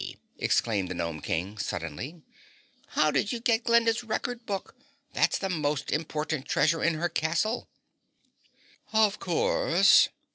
exclaimed 0.39 0.89
the 0.89 0.95
Gnome 0.95 1.21
King 1.21 1.59
suddenly, 1.59 2.23
"How 2.87 3.11
did 3.11 3.31
you 3.31 3.39
get 3.39 3.63
Glinda's 3.65 4.03
record 4.03 4.47
book? 4.47 4.73
That's 5.13 5.37
the 5.37 5.47
most 5.47 5.91
important 5.91 6.47
treasure 6.47 6.83
in 6.83 6.95
her 6.95 7.07
castle!" 7.07 7.67
"Of 8.93 9.19
course!" 9.19 10.09